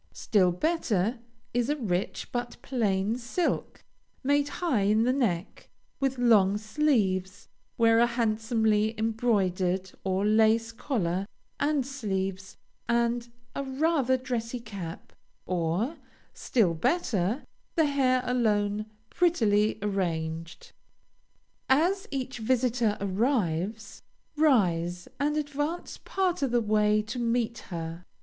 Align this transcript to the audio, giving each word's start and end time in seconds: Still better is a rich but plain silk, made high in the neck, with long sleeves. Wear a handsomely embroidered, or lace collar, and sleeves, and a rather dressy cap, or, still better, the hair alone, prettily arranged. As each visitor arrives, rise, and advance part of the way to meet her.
Still 0.13 0.51
better 0.51 1.19
is 1.53 1.69
a 1.69 1.75
rich 1.75 2.31
but 2.31 2.57
plain 2.63 3.17
silk, 3.19 3.83
made 4.23 4.47
high 4.47 4.81
in 4.81 5.03
the 5.03 5.13
neck, 5.13 5.69
with 5.99 6.17
long 6.17 6.57
sleeves. 6.57 7.47
Wear 7.77 7.99
a 7.99 8.07
handsomely 8.07 8.95
embroidered, 8.97 9.91
or 10.03 10.25
lace 10.25 10.71
collar, 10.71 11.27
and 11.59 11.85
sleeves, 11.85 12.57
and 12.89 13.29
a 13.55 13.61
rather 13.63 14.17
dressy 14.17 14.59
cap, 14.59 15.13
or, 15.45 15.97
still 16.33 16.73
better, 16.73 17.43
the 17.75 17.85
hair 17.85 18.23
alone, 18.25 18.87
prettily 19.11 19.77
arranged. 19.83 20.71
As 21.69 22.07
each 22.09 22.39
visitor 22.39 22.97
arrives, 22.99 24.01
rise, 24.35 25.07
and 25.19 25.37
advance 25.37 25.99
part 26.03 26.41
of 26.41 26.49
the 26.49 26.59
way 26.59 27.03
to 27.03 27.19
meet 27.19 27.59
her. 27.69 28.03